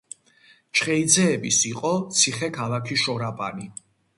ჩხეიძეების 0.77 1.59
იყო 1.73 1.91
ციხე 2.21 2.53
ქალაქი 2.59 2.99
შორაპანი. 3.03 3.71